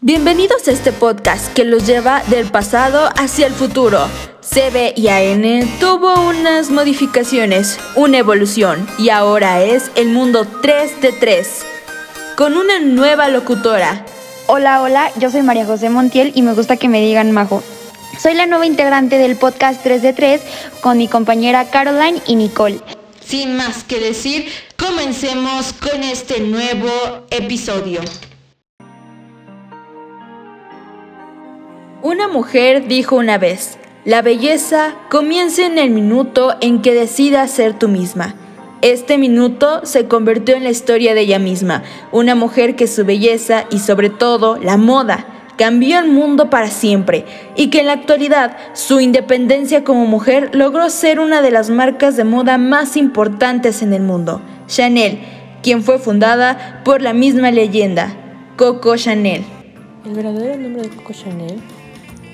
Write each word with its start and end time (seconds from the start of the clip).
Bienvenidos 0.00 0.68
a 0.68 0.72
este 0.72 0.92
podcast 0.92 1.52
que 1.54 1.64
los 1.64 1.86
lleva 1.86 2.22
del 2.28 2.50
pasado 2.50 3.08
hacia 3.16 3.46
el 3.46 3.54
futuro. 3.54 4.06
CBIAN 4.42 5.66
tuvo 5.80 6.28
unas 6.28 6.70
modificaciones, 6.70 7.78
una 7.94 8.18
evolución 8.18 8.86
y 8.98 9.08
ahora 9.08 9.62
es 9.62 9.90
el 9.94 10.08
mundo 10.08 10.46
3 10.60 11.00
de 11.00 11.12
3 11.12 11.64
con 12.36 12.56
una 12.56 12.80
nueva 12.80 13.28
locutora. 13.28 14.04
Hola, 14.46 14.82
hola, 14.82 15.10
yo 15.18 15.30
soy 15.30 15.42
María 15.42 15.64
José 15.64 15.88
Montiel 15.88 16.32
y 16.34 16.42
me 16.42 16.52
gusta 16.52 16.76
que 16.76 16.88
me 16.88 17.00
digan 17.00 17.32
Majo. 17.32 17.62
Soy 18.20 18.34
la 18.34 18.46
nueva 18.46 18.66
integrante 18.66 19.16
del 19.16 19.36
podcast 19.36 19.82
3 19.82 20.02
de 20.02 20.12
3 20.12 20.40
con 20.82 20.98
mi 20.98 21.08
compañera 21.08 21.70
Caroline 21.70 22.20
y 22.26 22.36
Nicole. 22.36 22.80
Sin 23.24 23.56
más 23.56 23.84
que 23.84 24.00
decir, 24.00 24.50
comencemos 24.76 25.72
con 25.72 26.02
este 26.02 26.40
nuevo 26.40 26.90
episodio. 27.30 28.02
Una 32.04 32.28
mujer 32.28 32.86
dijo 32.86 33.16
una 33.16 33.38
vez, 33.38 33.78
la 34.04 34.20
belleza 34.20 34.94
comienza 35.10 35.64
en 35.64 35.78
el 35.78 35.88
minuto 35.88 36.54
en 36.60 36.82
que 36.82 36.92
decidas 36.92 37.50
ser 37.50 37.78
tú 37.78 37.88
misma. 37.88 38.34
Este 38.82 39.16
minuto 39.16 39.86
se 39.86 40.06
convirtió 40.06 40.54
en 40.54 40.64
la 40.64 40.70
historia 40.70 41.14
de 41.14 41.22
ella 41.22 41.38
misma, 41.38 41.82
una 42.12 42.34
mujer 42.34 42.76
que 42.76 42.88
su 42.88 43.06
belleza 43.06 43.64
y 43.70 43.78
sobre 43.78 44.10
todo 44.10 44.58
la 44.58 44.76
moda 44.76 45.24
cambió 45.56 45.98
el 45.98 46.08
mundo 46.08 46.50
para 46.50 46.66
siempre 46.66 47.24
y 47.56 47.70
que 47.70 47.80
en 47.80 47.86
la 47.86 47.92
actualidad 47.92 48.54
su 48.74 49.00
independencia 49.00 49.82
como 49.82 50.04
mujer 50.04 50.50
logró 50.52 50.90
ser 50.90 51.20
una 51.20 51.40
de 51.40 51.52
las 51.52 51.70
marcas 51.70 52.18
de 52.18 52.24
moda 52.24 52.58
más 52.58 52.98
importantes 52.98 53.80
en 53.80 53.94
el 53.94 54.02
mundo, 54.02 54.42
Chanel, 54.66 55.20
quien 55.62 55.82
fue 55.82 55.98
fundada 55.98 56.82
por 56.84 57.00
la 57.00 57.14
misma 57.14 57.50
leyenda, 57.50 58.14
Coco 58.58 58.94
Chanel. 58.98 59.42
El 60.04 60.12
verdadero 60.12 60.58
nombre 60.58 60.82
de 60.82 60.90
Coco 60.90 61.14
Chanel 61.14 61.62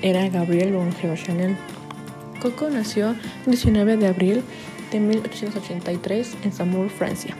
era 0.01 0.27
Gabriel 0.29 0.73
Bongeo 0.73 1.15
Chanel. 1.15 1.55
Coco 2.41 2.69
nació 2.69 3.11
el 3.45 3.51
19 3.51 3.97
de 3.97 4.07
abril 4.07 4.43
de 4.91 4.99
1883 4.99 6.37
en 6.43 6.51
Saumur, 6.51 6.89
Francia. 6.89 7.35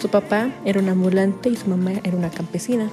Su 0.00 0.08
papá 0.08 0.50
era 0.64 0.80
un 0.80 0.88
ambulante 0.88 1.48
y 1.48 1.56
su 1.56 1.68
mamá 1.68 1.92
era 2.04 2.16
una 2.16 2.30
campesina. 2.30 2.88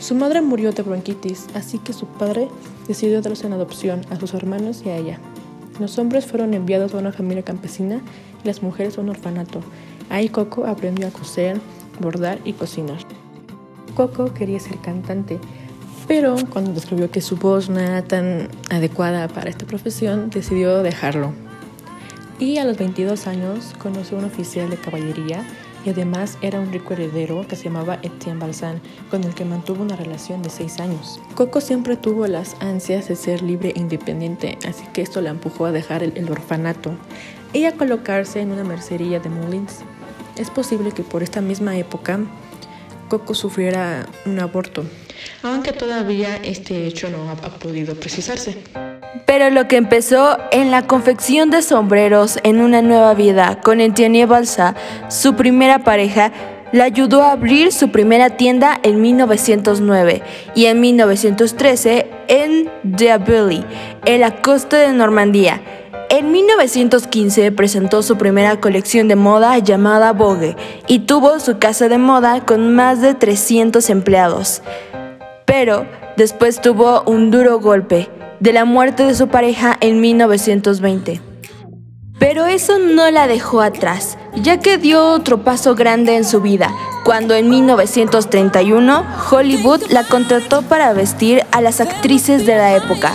Su 0.00 0.14
madre 0.14 0.40
murió 0.40 0.72
de 0.72 0.82
bronquitis, 0.82 1.46
así 1.54 1.78
que 1.78 1.92
su 1.92 2.06
padre 2.06 2.48
decidió 2.88 3.20
darse 3.22 3.46
en 3.46 3.52
adopción 3.52 4.02
a 4.10 4.16
sus 4.16 4.34
hermanos 4.34 4.82
y 4.84 4.88
a 4.88 4.96
ella. 4.96 5.18
Los 5.78 5.98
hombres 5.98 6.26
fueron 6.26 6.54
enviados 6.54 6.94
a 6.94 6.98
una 6.98 7.12
familia 7.12 7.42
campesina 7.42 8.00
y 8.42 8.46
las 8.46 8.62
mujeres 8.62 8.98
a 8.98 9.00
un 9.00 9.10
orfanato. 9.10 9.60
Ahí 10.08 10.28
Coco 10.28 10.66
aprendió 10.66 11.06
a 11.06 11.10
coser, 11.10 11.60
bordar 12.00 12.38
y 12.44 12.52
cocinar. 12.52 12.98
Coco 13.94 14.32
quería 14.34 14.60
ser 14.60 14.78
cantante, 14.78 15.38
pero 16.10 16.34
cuando 16.50 16.72
descubrió 16.72 17.08
que 17.08 17.20
su 17.20 17.36
voz 17.36 17.70
no 17.70 17.78
era 17.78 18.02
tan 18.02 18.48
adecuada 18.68 19.28
para 19.28 19.48
esta 19.48 19.64
profesión, 19.64 20.28
decidió 20.28 20.82
dejarlo. 20.82 21.32
Y 22.40 22.58
a 22.58 22.64
los 22.64 22.78
22 22.78 23.28
años 23.28 23.76
conoció 23.78 24.16
a 24.16 24.18
un 24.18 24.26
oficial 24.26 24.68
de 24.70 24.76
caballería 24.76 25.46
y 25.86 25.90
además 25.90 26.36
era 26.42 26.58
un 26.58 26.72
rico 26.72 26.94
heredero 26.94 27.46
que 27.46 27.54
se 27.54 27.66
llamaba 27.66 28.00
Etienne 28.02 28.40
Balsan, 28.40 28.80
con 29.08 29.22
el 29.22 29.36
que 29.36 29.44
mantuvo 29.44 29.84
una 29.84 29.94
relación 29.94 30.42
de 30.42 30.50
6 30.50 30.80
años. 30.80 31.20
Coco 31.36 31.60
siempre 31.60 31.94
tuvo 31.94 32.26
las 32.26 32.56
ansias 32.60 33.06
de 33.06 33.14
ser 33.14 33.40
libre 33.40 33.72
e 33.76 33.78
independiente, 33.78 34.58
así 34.68 34.82
que 34.92 35.02
esto 35.02 35.20
la 35.20 35.30
empujó 35.30 35.66
a 35.66 35.72
dejar 35.72 36.02
el, 36.02 36.12
el 36.16 36.28
orfanato 36.28 36.90
y 37.52 37.66
a 37.66 37.76
colocarse 37.76 38.40
en 38.40 38.50
una 38.50 38.64
mercería 38.64 39.20
de 39.20 39.28
Moulins. 39.28 39.82
Es 40.34 40.50
posible 40.50 40.90
que 40.90 41.04
por 41.04 41.22
esta 41.22 41.40
misma 41.40 41.76
época 41.76 42.18
Coco 43.10 43.34
sufriera 43.34 44.06
un 44.24 44.38
aborto, 44.38 44.84
aunque 45.42 45.72
todavía 45.72 46.36
este 46.36 46.86
hecho 46.86 47.10
no 47.10 47.28
ha, 47.28 47.32
ha 47.32 47.50
podido 47.58 47.96
precisarse. 47.96 48.56
Pero 49.26 49.50
lo 49.50 49.66
que 49.66 49.76
empezó 49.76 50.38
en 50.52 50.70
la 50.70 50.86
confección 50.86 51.50
de 51.50 51.62
sombreros 51.62 52.38
en 52.44 52.60
una 52.60 52.82
nueva 52.82 53.14
vida 53.14 53.60
con 53.62 53.80
Etienne 53.80 54.26
Balsa, 54.26 54.76
su 55.08 55.34
primera 55.34 55.82
pareja, 55.82 56.32
la 56.72 56.84
ayudó 56.84 57.22
a 57.22 57.32
abrir 57.32 57.72
su 57.72 57.90
primera 57.90 58.36
tienda 58.36 58.78
en 58.84 59.00
1909 59.00 60.22
y 60.54 60.66
en 60.66 60.80
1913 60.80 62.06
en 62.28 62.70
Diabilly, 62.84 63.64
en 64.04 64.20
la 64.20 64.40
costa 64.40 64.78
de 64.78 64.92
Normandía. 64.92 65.60
En 66.20 66.32
1915 66.32 67.50
presentó 67.50 68.02
su 68.02 68.18
primera 68.18 68.60
colección 68.60 69.08
de 69.08 69.16
moda 69.16 69.56
llamada 69.56 70.12
Vogue 70.12 70.54
y 70.86 70.98
tuvo 70.98 71.40
su 71.40 71.58
casa 71.58 71.88
de 71.88 71.96
moda 71.96 72.44
con 72.44 72.74
más 72.74 73.00
de 73.00 73.14
300 73.14 73.88
empleados. 73.88 74.60
Pero 75.46 75.86
después 76.18 76.60
tuvo 76.60 77.04
un 77.06 77.30
duro 77.30 77.58
golpe 77.58 78.10
de 78.38 78.52
la 78.52 78.66
muerte 78.66 79.04
de 79.04 79.14
su 79.14 79.28
pareja 79.28 79.78
en 79.80 80.02
1920. 80.02 81.22
Pero 82.18 82.44
eso 82.44 82.78
no 82.78 83.10
la 83.10 83.26
dejó 83.26 83.62
atrás, 83.62 84.18
ya 84.34 84.60
que 84.60 84.76
dio 84.76 85.02
otro 85.12 85.42
paso 85.42 85.74
grande 85.74 86.16
en 86.16 86.26
su 86.26 86.42
vida, 86.42 86.70
cuando 87.02 87.34
en 87.34 87.48
1931 87.48 89.06
Hollywood 89.30 89.84
la 89.88 90.04
contrató 90.04 90.60
para 90.60 90.92
vestir 90.92 91.46
a 91.50 91.62
las 91.62 91.80
actrices 91.80 92.44
de 92.44 92.56
la 92.56 92.76
época. 92.76 93.14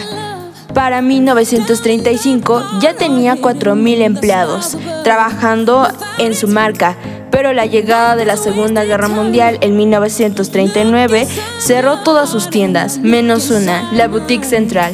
Para 0.76 1.02
1935 1.02 2.80
ya 2.82 2.96
tenía 2.96 3.38
4.000 3.38 4.02
empleados 4.02 4.78
trabajando 5.06 5.88
en 6.18 6.36
su 6.36 6.50
marca, 6.50 6.98
pero 7.32 7.54
la 7.54 7.66
llegada 7.66 8.18
de 8.18 8.26
la 8.26 8.36
Segunda 8.36 8.84
Guerra 8.84 9.08
Mundial 9.08 9.58
en 9.62 9.78
1939 9.78 11.28
cerró 11.60 12.00
todas 12.04 12.30
sus 12.30 12.50
tiendas, 12.50 12.98
menos 12.98 13.52
una, 13.52 13.90
la 13.94 14.10
Boutique 14.10 14.44
Central. 14.44 14.94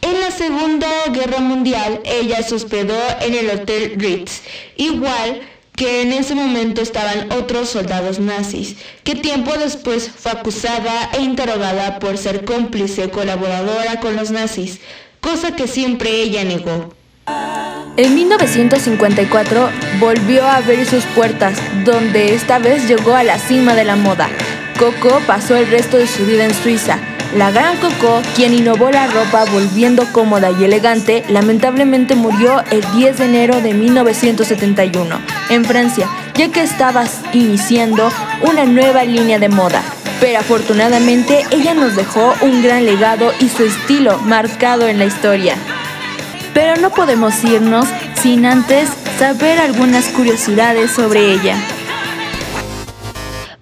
En 0.00 0.20
la 0.20 0.30
Segunda 0.30 0.88
Guerra 1.12 1.40
Mundial, 1.40 2.00
ella 2.06 2.42
se 2.42 2.54
hospedó 2.54 2.96
en 3.20 3.34
el 3.34 3.50
Hotel 3.50 3.92
Ritz, 3.98 4.40
igual 4.78 5.42
que 5.76 6.02
en 6.02 6.12
ese 6.12 6.34
momento 6.34 6.80
estaban 6.80 7.30
otros 7.32 7.68
soldados 7.68 8.18
nazis, 8.18 8.76
que 9.04 9.14
tiempo 9.14 9.52
después 9.58 10.10
fue 10.10 10.32
acusada 10.32 11.10
e 11.12 11.20
interrogada 11.20 11.98
por 11.98 12.16
ser 12.16 12.44
cómplice 12.44 13.10
colaboradora 13.10 14.00
con 14.00 14.16
los 14.16 14.30
nazis, 14.30 14.80
cosa 15.20 15.54
que 15.54 15.68
siempre 15.68 16.10
ella 16.22 16.44
negó. 16.44 16.94
En 17.96 18.14
1954 18.14 19.70
volvió 20.00 20.44
a 20.44 20.56
abrir 20.56 20.86
sus 20.86 21.04
puertas, 21.04 21.58
donde 21.84 22.34
esta 22.34 22.58
vez 22.58 22.88
llegó 22.88 23.14
a 23.14 23.22
la 23.22 23.38
cima 23.38 23.74
de 23.74 23.84
la 23.84 23.96
moda. 23.96 24.28
Coco 24.78 25.20
pasó 25.26 25.56
el 25.56 25.66
resto 25.68 25.96
de 25.96 26.06
su 26.06 26.24
vida 26.26 26.44
en 26.44 26.54
Suiza. 26.54 26.98
La 27.34 27.50
gran 27.50 27.76
Coco, 27.78 28.22
quien 28.34 28.54
innovó 28.54 28.90
la 28.90 29.08
ropa 29.08 29.44
volviendo 29.52 30.10
cómoda 30.12 30.50
y 30.52 30.64
elegante, 30.64 31.24
lamentablemente 31.28 32.14
murió 32.14 32.62
el 32.70 32.82
10 32.92 33.18
de 33.18 33.24
enero 33.24 33.60
de 33.60 33.74
1971 33.74 35.20
en 35.50 35.64
Francia, 35.64 36.08
ya 36.34 36.50
que 36.50 36.62
estaba 36.62 37.04
iniciando 37.32 38.10
una 38.42 38.64
nueva 38.64 39.04
línea 39.04 39.38
de 39.38 39.48
moda. 39.48 39.82
Pero 40.20 40.38
afortunadamente 40.38 41.44
ella 41.50 41.74
nos 41.74 41.94
dejó 41.94 42.34
un 42.40 42.62
gran 42.62 42.86
legado 42.86 43.32
y 43.40 43.48
su 43.48 43.64
estilo 43.64 44.18
marcado 44.18 44.88
en 44.88 44.98
la 44.98 45.04
historia. 45.04 45.56
Pero 46.54 46.80
no 46.80 46.90
podemos 46.90 47.44
irnos 47.44 47.86
sin 48.22 48.46
antes 48.46 48.88
saber 49.18 49.58
algunas 49.58 50.06
curiosidades 50.06 50.90
sobre 50.90 51.32
ella. 51.32 51.56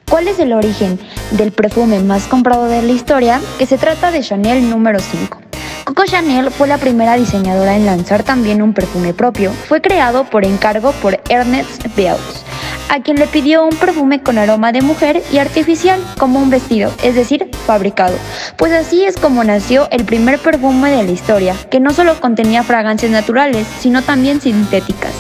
¿Cuál 0.09 0.29
es 0.29 0.39
el 0.39 0.53
origen 0.53 1.01
del 1.33 1.53
perfume 1.53 2.01
más 2.01 2.27
comprado 2.27 2.67
de 2.67 2.83
la 2.83 2.93
historia? 2.93 3.41
Que 3.59 3.67
se 3.67 3.79
trata 3.79 4.11
de 4.11 4.21
Chanel 4.21 4.69
número 4.69 4.99
5. 4.99 5.39
Coco 5.85 6.05
Chanel 6.07 6.51
fue 6.51 6.67
la 6.67 6.79
primera 6.79 7.15
diseñadora 7.15 7.77
en 7.77 7.85
lanzar 7.85 8.23
también 8.23 8.63
un 8.63 8.73
perfume 8.73 9.13
propio. 9.13 9.53
Fue 9.69 9.83
creado 9.83 10.25
por 10.25 10.45
encargo 10.45 10.93
por 10.93 11.21
Ernest 11.29 11.87
Beaux, 11.95 12.45
a 12.89 13.01
quien 13.01 13.19
le 13.19 13.27
pidió 13.27 13.65
un 13.65 13.77
perfume 13.77 14.23
con 14.23 14.39
aroma 14.39 14.73
de 14.73 14.81
mujer 14.81 15.23
y 15.31 15.39
artificial, 15.39 16.01
como 16.19 16.39
un 16.39 16.49
vestido, 16.49 16.91
es 17.03 17.15
decir, 17.15 17.51
fabricado. 17.67 18.17
Pues 18.57 18.73
así 18.73 19.05
es 19.05 19.17
como 19.19 19.45
nació 19.45 19.89
el 19.91 20.05
primer 20.05 20.39
perfume 20.39 20.91
de 20.91 21.03
la 21.03 21.13
historia, 21.13 21.55
que 21.71 21.81
no 21.81 21.93
solo 21.93 22.19
contenía 22.19 22.63
fragancias 22.63 23.13
naturales, 23.13 23.67
sino 23.81 24.01
también 24.01 24.41
sintéticas. 24.41 25.13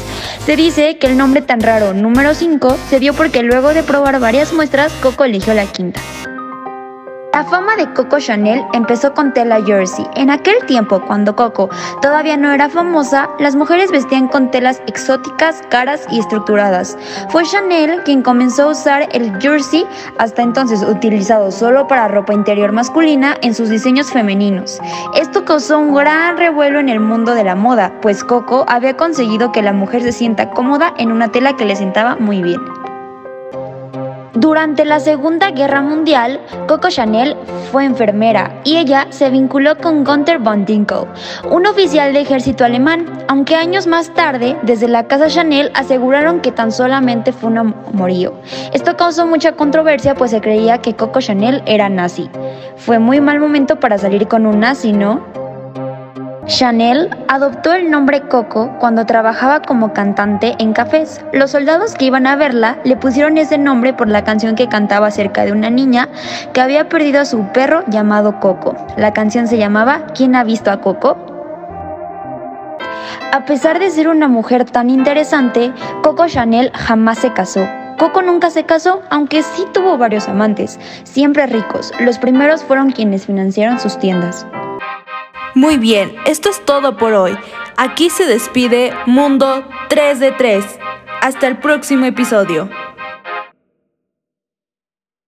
Se 0.44 0.56
dice 0.56 0.98
que 0.98 1.06
el 1.06 1.16
nombre 1.16 1.42
tan 1.42 1.60
raro 1.60 1.94
número 1.94 2.34
5 2.34 2.76
se 2.90 3.00
dio 3.00 3.14
porque 3.14 3.42
luego 3.42 3.74
de 3.74 3.82
probar 3.82 4.20
varias 4.20 4.52
muestras, 4.52 4.92
Coco 5.02 5.24
eligió 5.24 5.54
la 5.54 5.66
quinta. 5.66 6.00
La 7.34 7.42
fama 7.42 7.74
de 7.74 7.92
Coco 7.94 8.20
Chanel 8.20 8.64
empezó 8.74 9.12
con 9.12 9.32
tela 9.32 9.60
jersey. 9.60 10.06
En 10.14 10.30
aquel 10.30 10.54
tiempo, 10.66 11.00
cuando 11.04 11.34
Coco 11.34 11.68
todavía 12.00 12.36
no 12.36 12.52
era 12.52 12.68
famosa, 12.68 13.28
las 13.40 13.56
mujeres 13.56 13.90
vestían 13.90 14.28
con 14.28 14.52
telas 14.52 14.80
exóticas, 14.86 15.60
caras 15.68 16.06
y 16.12 16.20
estructuradas. 16.20 16.96
Fue 17.30 17.42
Chanel 17.42 18.04
quien 18.04 18.22
comenzó 18.22 18.62
a 18.62 18.70
usar 18.70 19.08
el 19.10 19.36
jersey, 19.40 19.84
hasta 20.16 20.42
entonces 20.42 20.84
utilizado 20.84 21.50
solo 21.50 21.88
para 21.88 22.06
ropa 22.06 22.32
interior 22.32 22.70
masculina, 22.70 23.36
en 23.42 23.52
sus 23.52 23.68
diseños 23.68 24.12
femeninos. 24.12 24.78
Esto 25.16 25.44
causó 25.44 25.80
un 25.80 25.92
gran 25.92 26.36
revuelo 26.36 26.78
en 26.78 26.88
el 26.88 27.00
mundo 27.00 27.34
de 27.34 27.42
la 27.42 27.56
moda, 27.56 27.94
pues 28.00 28.22
Coco 28.22 28.64
había 28.68 28.96
conseguido 28.96 29.50
que 29.50 29.60
la 29.60 29.72
mujer 29.72 30.02
se 30.02 30.12
sienta 30.12 30.50
cómoda 30.50 30.94
en 30.98 31.10
una 31.10 31.32
tela 31.32 31.56
que 31.56 31.64
le 31.64 31.74
sentaba 31.74 32.14
muy 32.14 32.44
bien. 32.44 32.60
Durante 34.34 34.84
la 34.84 34.98
Segunda 34.98 35.52
Guerra 35.52 35.80
Mundial, 35.80 36.40
Coco 36.66 36.88
Chanel 36.88 37.36
fue 37.70 37.84
enfermera 37.84 38.60
y 38.64 38.78
ella 38.78 39.06
se 39.10 39.30
vinculó 39.30 39.78
con 39.78 40.02
Gunther 40.02 40.40
von 40.40 40.64
Dinkel, 40.64 41.06
un 41.48 41.66
oficial 41.66 42.12
de 42.12 42.22
ejército 42.22 42.64
alemán, 42.64 43.06
aunque 43.28 43.54
años 43.54 43.86
más 43.86 44.12
tarde, 44.12 44.56
desde 44.62 44.88
la 44.88 45.06
casa 45.06 45.28
Chanel 45.28 45.70
aseguraron 45.74 46.40
que 46.40 46.50
tan 46.50 46.72
solamente 46.72 47.32
fue 47.32 47.50
un 47.50 47.58
amorío. 47.58 48.34
Esto 48.72 48.96
causó 48.96 49.24
mucha 49.24 49.52
controversia 49.52 50.16
pues 50.16 50.32
se 50.32 50.40
creía 50.40 50.78
que 50.78 50.96
Coco 50.96 51.20
Chanel 51.20 51.62
era 51.66 51.88
nazi. 51.88 52.28
Fue 52.76 52.98
muy 52.98 53.20
mal 53.20 53.38
momento 53.38 53.78
para 53.78 53.98
salir 53.98 54.26
con 54.26 54.46
un 54.46 54.58
nazi, 54.58 54.92
¿no? 54.92 55.43
Chanel 56.46 57.08
adoptó 57.28 57.72
el 57.72 57.90
nombre 57.90 58.20
Coco 58.28 58.70
cuando 58.78 59.06
trabajaba 59.06 59.62
como 59.62 59.94
cantante 59.94 60.54
en 60.58 60.74
cafés. 60.74 61.24
Los 61.32 61.52
soldados 61.52 61.94
que 61.94 62.04
iban 62.04 62.26
a 62.26 62.36
verla 62.36 62.78
le 62.84 62.96
pusieron 62.96 63.38
ese 63.38 63.56
nombre 63.56 63.94
por 63.94 64.08
la 64.08 64.24
canción 64.24 64.54
que 64.54 64.68
cantaba 64.68 65.06
acerca 65.06 65.46
de 65.46 65.52
una 65.52 65.70
niña 65.70 66.08
que 66.52 66.60
había 66.60 66.88
perdido 66.90 67.20
a 67.20 67.24
su 67.24 67.46
perro 67.52 67.82
llamado 67.88 68.40
Coco. 68.40 68.76
La 68.98 69.14
canción 69.14 69.48
se 69.48 69.56
llamaba 69.56 70.06
¿Quién 70.14 70.36
ha 70.36 70.44
visto 70.44 70.70
a 70.70 70.82
Coco? 70.82 71.16
A 73.32 73.46
pesar 73.46 73.78
de 73.78 73.90
ser 73.90 74.08
una 74.08 74.28
mujer 74.28 74.64
tan 74.66 74.90
interesante, 74.90 75.72
Coco 76.02 76.26
Chanel 76.26 76.70
jamás 76.74 77.18
se 77.18 77.32
casó. 77.32 77.66
Coco 77.98 78.20
nunca 78.20 78.50
se 78.50 78.64
casó, 78.64 79.00
aunque 79.08 79.42
sí 79.42 79.64
tuvo 79.72 79.96
varios 79.96 80.28
amantes, 80.28 80.78
siempre 81.04 81.46
ricos. 81.46 81.90
Los 82.00 82.18
primeros 82.18 82.62
fueron 82.62 82.90
quienes 82.90 83.26
financiaron 83.26 83.80
sus 83.80 83.98
tiendas. 83.98 84.46
Muy 85.54 85.76
bien, 85.76 86.16
esto 86.26 86.50
es 86.50 86.64
todo 86.64 86.96
por 86.96 87.12
hoy. 87.12 87.38
Aquí 87.76 88.10
se 88.10 88.26
despide 88.26 88.92
Mundo 89.06 89.64
3 89.88 90.18
de 90.18 90.32
3. 90.32 90.64
Hasta 91.20 91.46
el 91.46 91.58
próximo 91.58 92.06
episodio. 92.06 92.68